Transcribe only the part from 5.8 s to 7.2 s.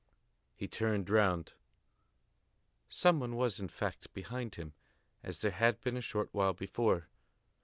been a short while before.